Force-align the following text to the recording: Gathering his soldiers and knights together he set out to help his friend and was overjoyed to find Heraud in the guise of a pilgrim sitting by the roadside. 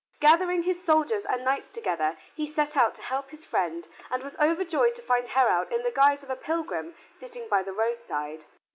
Gathering 0.19 0.63
his 0.63 0.83
soldiers 0.83 1.25
and 1.25 1.45
knights 1.45 1.69
together 1.69 2.17
he 2.33 2.47
set 2.47 2.75
out 2.75 2.95
to 2.95 3.03
help 3.03 3.29
his 3.29 3.45
friend 3.45 3.87
and 4.09 4.23
was 4.23 4.35
overjoyed 4.39 4.95
to 4.95 5.01
find 5.03 5.27
Heraud 5.27 5.71
in 5.71 5.83
the 5.83 5.91
guise 5.91 6.23
of 6.23 6.31
a 6.31 6.35
pilgrim 6.35 6.95
sitting 7.11 7.47
by 7.47 7.61
the 7.61 7.71
roadside. 7.71 8.45